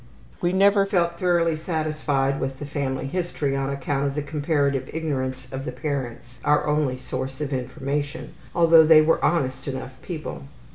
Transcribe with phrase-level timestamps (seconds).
[0.41, 5.47] We never felt thoroughly satisfied with the family history on account of the comparative ignorance
[5.51, 10.45] of the parents, our only source of information, although they were honest enough people.